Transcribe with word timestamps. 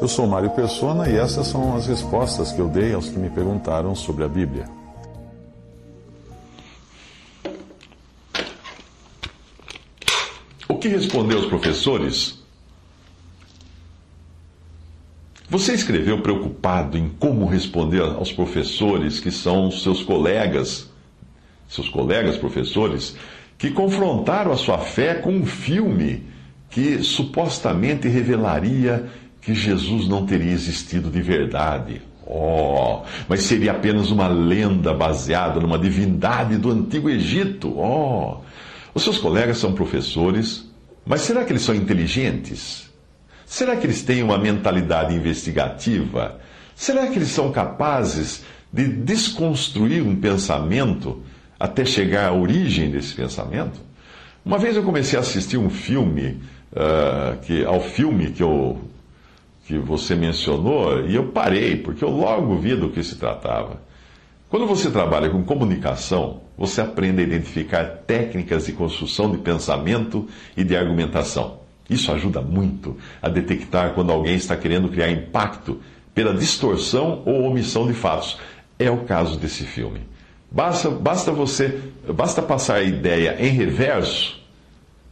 Eu 0.00 0.08
sou 0.08 0.26
Mário 0.26 0.50
Persona 0.50 1.08
e 1.08 1.16
essas 1.16 1.46
são 1.46 1.76
as 1.76 1.86
respostas 1.86 2.50
que 2.50 2.58
eu 2.58 2.66
dei 2.66 2.92
aos 2.92 3.08
que 3.08 3.16
me 3.16 3.30
perguntaram 3.30 3.94
sobre 3.94 4.24
a 4.24 4.28
Bíblia. 4.28 4.64
O 10.66 10.76
que 10.78 10.88
respondeu 10.88 11.38
aos 11.38 11.46
professores? 11.46 12.40
Você 15.48 15.74
escreveu 15.74 16.20
preocupado 16.20 16.98
em 16.98 17.08
como 17.08 17.46
responder 17.46 18.02
aos 18.02 18.32
professores 18.32 19.20
que 19.20 19.30
são 19.30 19.70
seus 19.70 20.02
colegas, 20.02 20.90
seus 21.68 21.88
colegas 21.88 22.36
professores, 22.36 23.16
que 23.56 23.70
confrontaram 23.70 24.50
a 24.50 24.56
sua 24.56 24.78
fé 24.78 25.14
com 25.14 25.30
um 25.30 25.46
filme 25.46 26.28
que 26.70 27.02
supostamente 27.02 28.08
revelaria 28.08 29.06
que 29.40 29.52
Jesus 29.52 30.08
não 30.08 30.24
teria 30.24 30.52
existido 30.52 31.10
de 31.10 31.20
verdade. 31.20 32.00
Oh, 32.26 33.02
mas 33.28 33.42
seria 33.42 33.72
apenas 33.72 34.10
uma 34.10 34.28
lenda 34.28 34.94
baseada 34.94 35.58
numa 35.58 35.78
divindade 35.78 36.56
do 36.56 36.70
antigo 36.70 37.10
Egito. 37.10 37.76
Oh, 37.76 38.38
os 38.94 39.02
seus 39.02 39.18
colegas 39.18 39.58
são 39.58 39.72
professores, 39.72 40.70
mas 41.04 41.22
será 41.22 41.44
que 41.44 41.52
eles 41.52 41.62
são 41.62 41.74
inteligentes? 41.74 42.88
Será 43.44 43.74
que 43.76 43.84
eles 43.84 44.02
têm 44.02 44.22
uma 44.22 44.38
mentalidade 44.38 45.12
investigativa? 45.12 46.38
Será 46.76 47.08
que 47.08 47.16
eles 47.16 47.30
são 47.30 47.50
capazes 47.50 48.44
de 48.72 48.86
desconstruir 48.86 50.02
um 50.02 50.14
pensamento 50.14 51.20
até 51.58 51.84
chegar 51.84 52.28
à 52.28 52.32
origem 52.32 52.90
desse 52.90 53.14
pensamento? 53.14 53.80
Uma 54.44 54.56
vez 54.56 54.76
eu 54.76 54.82
comecei 54.82 55.18
a 55.18 55.22
assistir 55.22 55.58
um 55.58 55.68
filme, 55.68 56.40
uh, 56.72 57.38
que, 57.42 57.64
ao 57.64 57.80
filme 57.80 58.30
que 58.30 58.42
eu 58.42 58.80
que 59.66 59.78
você 59.78 60.16
mencionou 60.16 61.06
e 61.06 61.14
eu 61.14 61.28
parei, 61.28 61.76
porque 61.76 62.02
eu 62.02 62.10
logo 62.10 62.56
vi 62.56 62.74
do 62.74 62.90
que 62.90 63.04
se 63.04 63.14
tratava. 63.16 63.80
Quando 64.48 64.66
você 64.66 64.90
trabalha 64.90 65.30
com 65.30 65.44
comunicação, 65.44 66.40
você 66.58 66.80
aprende 66.80 67.20
a 67.20 67.24
identificar 67.24 67.84
técnicas 68.04 68.66
de 68.66 68.72
construção 68.72 69.30
de 69.30 69.38
pensamento 69.38 70.26
e 70.56 70.64
de 70.64 70.76
argumentação. 70.76 71.60
Isso 71.88 72.10
ajuda 72.10 72.40
muito 72.40 72.96
a 73.22 73.28
detectar 73.28 73.94
quando 73.94 74.10
alguém 74.10 74.34
está 74.34 74.56
querendo 74.56 74.88
criar 74.88 75.08
impacto 75.08 75.80
pela 76.12 76.34
distorção 76.34 77.22
ou 77.24 77.44
omissão 77.44 77.86
de 77.86 77.94
fatos. 77.94 78.38
É 78.76 78.90
o 78.90 79.04
caso 79.04 79.38
desse 79.38 79.62
filme. 79.62 80.00
Basta, 80.50 80.90
basta 80.90 81.30
você, 81.30 81.80
basta 82.12 82.42
passar 82.42 82.76
a 82.78 82.82
ideia 82.82 83.36
em 83.38 83.50
reverso 83.50 84.39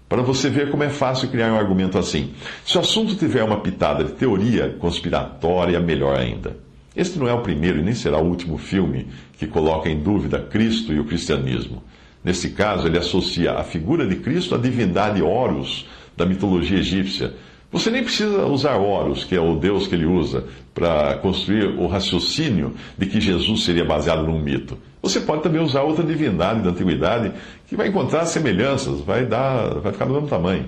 para 0.08 0.22
você 0.22 0.48
ver 0.48 0.70
como 0.70 0.82
é 0.82 0.88
fácil 0.88 1.28
criar 1.28 1.52
um 1.52 1.58
argumento 1.58 1.98
assim. 1.98 2.32
Se 2.64 2.78
o 2.78 2.80
assunto 2.80 3.14
tiver 3.14 3.44
uma 3.44 3.60
pitada 3.60 4.04
de 4.04 4.12
teoria 4.12 4.74
conspiratória, 4.78 5.78
melhor 5.80 6.18
ainda. 6.18 6.56
Este 6.96 7.18
não 7.18 7.28
é 7.28 7.32
o 7.32 7.42
primeiro 7.42 7.78
e 7.78 7.82
nem 7.82 7.94
será 7.94 8.18
o 8.18 8.26
último 8.26 8.56
filme 8.56 9.06
que 9.36 9.46
coloca 9.46 9.88
em 9.88 10.00
dúvida 10.00 10.40
Cristo 10.40 10.92
e 10.92 10.98
o 10.98 11.04
cristianismo. 11.04 11.82
Nesse 12.24 12.50
caso, 12.50 12.86
ele 12.86 12.98
associa 12.98 13.52
a 13.52 13.62
figura 13.62 14.06
de 14.06 14.16
Cristo 14.16 14.54
à 14.54 14.58
divindade 14.58 15.22
Horus 15.22 15.86
da 16.16 16.26
mitologia 16.26 16.78
egípcia. 16.78 17.34
Você 17.70 17.90
nem 17.90 18.02
precisa 18.02 18.46
usar 18.46 18.76
Horus, 18.76 19.24
que 19.24 19.34
é 19.34 19.40
o 19.40 19.56
deus 19.56 19.86
que 19.86 19.94
ele 19.94 20.06
usa, 20.06 20.44
para 20.74 21.16
construir 21.18 21.66
o 21.66 21.86
raciocínio 21.86 22.74
de 22.96 23.04
que 23.06 23.20
Jesus 23.20 23.64
seria 23.64 23.84
baseado 23.84 24.22
num 24.22 24.38
mito. 24.38 24.78
Você 25.02 25.20
pode 25.20 25.42
também 25.42 25.60
usar 25.60 25.82
outra 25.82 26.02
divindade 26.02 26.62
da 26.62 26.70
antiguidade 26.70 27.32
que 27.66 27.76
vai 27.76 27.88
encontrar 27.88 28.24
semelhanças, 28.24 29.00
vai, 29.00 29.26
dar, 29.26 29.80
vai 29.80 29.92
ficar 29.92 30.06
do 30.06 30.14
mesmo 30.14 30.28
tamanho. 30.28 30.66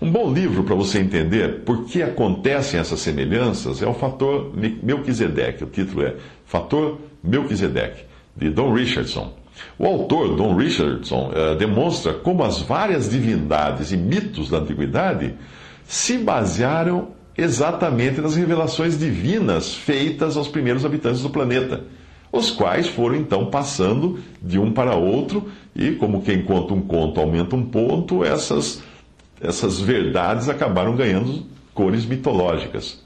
Um 0.00 0.12
bom 0.12 0.32
livro 0.32 0.62
para 0.62 0.76
você 0.76 1.00
entender 1.00 1.62
por 1.64 1.86
que 1.86 2.04
acontecem 2.04 2.78
essas 2.78 3.00
semelhanças 3.00 3.82
é 3.82 3.86
o 3.86 3.94
Fator 3.94 4.52
Melquisedeque. 4.80 5.64
O 5.64 5.66
título 5.66 6.04
é 6.04 6.14
Fator 6.46 7.00
Melquisedeque, 7.22 8.04
de 8.36 8.48
Don 8.48 8.72
Richardson. 8.72 9.32
O 9.76 9.84
autor, 9.84 10.36
Don 10.36 10.54
Richardson, 10.54 11.32
uh, 11.32 11.56
demonstra 11.56 12.12
como 12.14 12.44
as 12.44 12.60
várias 12.60 13.10
divindades 13.10 13.90
e 13.90 13.96
mitos 13.96 14.48
da 14.48 14.58
antiguidade 14.58 15.34
se 15.88 16.18
basearam 16.18 17.08
exatamente 17.36 18.20
nas 18.20 18.36
revelações 18.36 18.96
divinas 18.96 19.74
feitas 19.74 20.36
aos 20.36 20.46
primeiros 20.46 20.84
habitantes 20.84 21.22
do 21.22 21.30
planeta 21.30 21.82
os 22.32 22.50
quais 22.50 22.88
foram 22.88 23.16
então 23.16 23.46
passando 23.46 24.18
de 24.42 24.58
um 24.58 24.72
para 24.72 24.94
outro, 24.94 25.48
e 25.74 25.92
como 25.92 26.22
quem 26.22 26.42
conta 26.42 26.74
um 26.74 26.80
conto 26.80 27.20
aumenta 27.20 27.56
um 27.56 27.64
ponto, 27.64 28.24
essas, 28.24 28.82
essas 29.40 29.80
verdades 29.80 30.48
acabaram 30.48 30.94
ganhando 30.94 31.46
cores 31.72 32.04
mitológicas. 32.04 33.02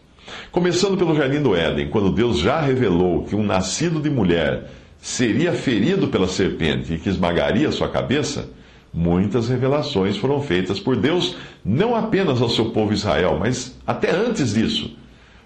Começando 0.51 0.97
pelo 0.97 1.15
Jardim 1.15 1.43
do 1.43 1.55
Éden, 1.55 1.89
quando 1.89 2.11
Deus 2.11 2.39
já 2.39 2.61
revelou 2.61 3.25
que 3.25 3.37
um 3.37 3.43
nascido 3.43 4.01
de 4.01 4.09
mulher 4.09 4.71
seria 5.01 5.53
ferido 5.53 6.09
pela 6.09 6.29
serpente 6.29 6.95
e 6.95 6.99
que 6.99 7.09
esmagaria 7.09 7.71
sua 7.73 7.89
cabeça, 7.89 8.49
muitas 8.93 9.49
revelações 9.49 10.17
foram 10.17 10.41
feitas 10.41 10.79
por 10.79 10.97
Deus, 10.97 11.37
não 11.65 11.95
apenas 11.95 12.43
ao 12.43 12.49
seu 12.49 12.71
povo 12.71 12.93
Israel, 12.93 13.39
mas 13.41 13.79
até 13.87 14.11
antes 14.11 14.55
disso 14.55 14.97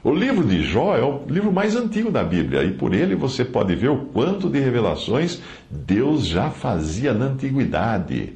o 0.07 0.15
livro 0.15 0.45
de 0.45 0.63
Jó 0.63 0.97
é 0.97 1.03
o 1.03 1.23
livro 1.29 1.51
mais 1.51 1.75
antigo 1.75 2.13
da 2.13 2.23
Bíblia 2.23 2.63
e 2.63 2.71
por 2.71 2.95
ele 2.95 3.17
você 3.17 3.45
pode 3.45 3.75
ver 3.75 3.91
o 3.91 4.05
quanto 4.13 4.49
de 4.49 4.61
revelações 4.61 5.43
Deus 5.69 6.25
já 6.25 6.49
fazia 6.49 7.13
na 7.13 7.25
antiguidade. 7.25 8.35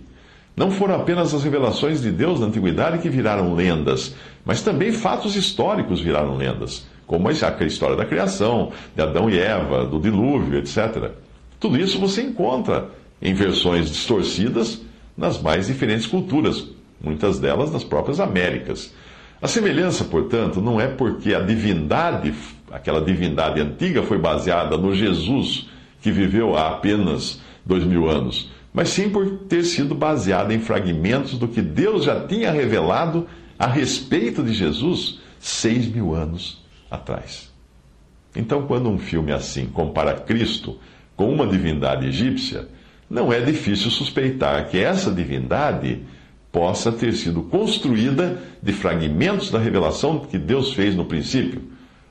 Não 0.56 0.72
foram 0.72 0.97
apenas 0.97 1.32
as 1.32 1.44
revelações 1.44 2.03
de 2.03 2.10
Deus 2.10 2.41
na 2.41 2.47
antiguidade 2.47 2.98
que 2.98 3.09
viraram 3.09 3.54
lendas, 3.54 4.16
mas 4.44 4.62
também 4.62 4.91
fatos 4.91 5.37
históricos 5.37 6.00
viraram 6.00 6.37
lendas, 6.37 6.88
como 7.06 7.28
a 7.28 7.32
história 7.32 7.94
da 7.94 8.04
criação, 8.04 8.72
de 8.97 9.00
Adão 9.00 9.31
e 9.31 9.38
Eva, 9.38 9.87
do 9.87 10.00
dilúvio, 10.00 10.59
etc. 10.59 11.12
Tudo 11.60 11.78
isso 11.78 12.00
você 12.00 12.21
encontra 12.21 12.88
em 13.22 13.32
versões 13.32 13.88
distorcidas 13.88 14.82
nas 15.20 15.41
mais 15.41 15.66
diferentes 15.66 16.06
culturas, 16.06 16.66
muitas 16.98 17.38
delas 17.38 17.70
nas 17.70 17.84
próprias 17.84 18.19
Américas. 18.19 18.92
A 19.41 19.47
semelhança, 19.47 20.03
portanto, 20.04 20.62
não 20.62 20.81
é 20.81 20.88
porque 20.88 21.34
a 21.34 21.41
divindade, 21.41 22.34
aquela 22.70 23.03
divindade 23.03 23.60
antiga, 23.60 24.03
foi 24.03 24.16
baseada 24.16 24.78
no 24.78 24.94
Jesus 24.94 25.69
que 26.00 26.10
viveu 26.10 26.56
há 26.56 26.69
apenas 26.69 27.41
dois 27.64 27.84
mil 27.84 28.09
anos, 28.09 28.50
mas 28.72 28.88
sim 28.88 29.10
por 29.10 29.28
ter 29.48 29.62
sido 29.64 29.94
baseada 29.94 30.54
em 30.54 30.59
fragmentos 30.59 31.38
do 31.38 31.47
que 31.47 31.60
Deus 31.60 32.04
já 32.04 32.26
tinha 32.26 32.50
revelado 32.50 33.26
a 33.59 33.66
respeito 33.66 34.42
de 34.42 34.54
Jesus 34.54 35.20
seis 35.38 35.86
mil 35.86 36.14
anos 36.14 36.64
atrás. 36.91 37.50
Então, 38.34 38.66
quando 38.66 38.88
um 38.88 38.98
filme 38.98 39.32
assim 39.32 39.66
compara 39.66 40.14
Cristo 40.14 40.78
com 41.14 41.30
uma 41.30 41.47
divindade 41.47 42.06
egípcia, 42.06 42.69
não 43.10 43.32
é 43.32 43.41
difícil 43.41 43.91
suspeitar 43.91 44.69
que 44.69 44.78
essa 44.78 45.10
divindade 45.10 46.03
possa 46.53 46.93
ter 46.93 47.12
sido 47.12 47.43
construída 47.43 48.41
de 48.62 48.72
fragmentos 48.72 49.50
da 49.50 49.59
revelação 49.59 50.21
que 50.21 50.38
Deus 50.38 50.72
fez 50.72 50.94
no 50.94 51.04
princípio, 51.04 51.62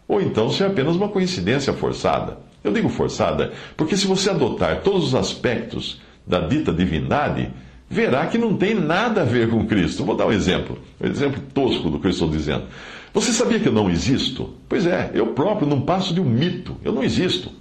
ou 0.06 0.22
então 0.22 0.50
ser 0.50 0.66
apenas 0.66 0.98
uma 0.98 1.08
coincidência 1.08 1.72
forçada. 1.72 2.38
Eu 2.62 2.74
digo 2.74 2.90
forçada 2.90 3.54
porque, 3.78 3.96
se 3.96 4.08
você 4.08 4.30
adotar 4.30 4.82
todos 4.82 5.08
os 5.08 5.16
aspectos 5.16 6.02
da 6.28 6.42
dita 6.42 6.74
divindade, 6.74 7.50
verá 7.90 8.28
que 8.28 8.38
não 8.38 8.56
tem 8.56 8.76
nada 8.76 9.22
a 9.22 9.26
ver 9.26 9.50
com 9.50 9.66
Cristo. 9.66 10.04
Vou 10.04 10.16
dar 10.16 10.28
um 10.28 10.34
exemplo, 10.34 10.78
um 11.00 11.08
exemplo 11.08 11.42
tosco 11.54 11.90
do 11.90 12.00
que 12.00 12.08
eu 12.08 12.12
estou 12.12 12.30
dizendo. 12.30 12.66
Você 13.14 13.32
sabia 13.32 13.60
que 13.60 13.68
eu 13.68 13.74
não 13.74 13.90
existo? 13.90 14.54
Pois 14.68 14.86
é, 14.86 15.12
eu 15.14 15.28
próprio 15.28 15.68
não 15.68 15.82
passo 15.82 16.14
de 16.14 16.20
um 16.20 16.26
mito, 16.26 16.76
eu 16.84 16.92
não 16.92 17.04
existo. 17.04 17.52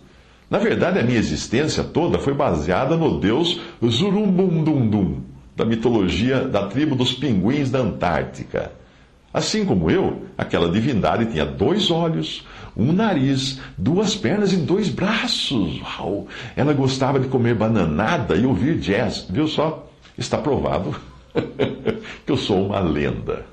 Na 0.50 0.58
verdade, 0.58 0.98
a 0.98 1.02
minha 1.02 1.18
existência 1.18 1.84
toda 1.84 2.18
foi 2.18 2.32
baseada 2.32 2.96
no 2.96 3.20
Deus 3.20 3.60
Zurumbundundum 3.84 5.20
da 5.54 5.64
mitologia 5.64 6.46
da 6.46 6.66
tribo 6.66 6.94
dos 6.94 7.12
pinguins 7.12 7.70
da 7.70 7.80
Antártica. 7.80 8.72
Assim 9.34 9.64
como 9.64 9.90
eu, 9.90 10.22
aquela 10.38 10.70
divindade 10.70 11.26
tinha 11.26 11.44
dois 11.44 11.90
olhos, 11.90 12.46
um 12.76 12.92
nariz, 12.92 13.60
duas 13.76 14.16
pernas 14.16 14.52
e 14.52 14.56
dois 14.56 14.88
braços. 14.88 15.80
Uau! 15.82 16.28
Ela 16.56 16.72
gostava 16.72 17.20
de 17.20 17.28
comer 17.28 17.54
bananada 17.54 18.36
e 18.36 18.46
ouvir 18.46 18.78
jazz. 18.78 19.26
Viu 19.28 19.46
só? 19.48 19.86
Está 20.16 20.38
provado 20.38 20.94
que 22.24 22.32
eu 22.32 22.36
sou 22.36 22.66
uma 22.66 22.80
lenda. 22.80 23.44